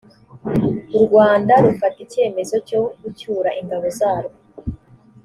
[0.97, 4.37] u rwanda rufata ikemezo cyo gucyura ingabo zarwo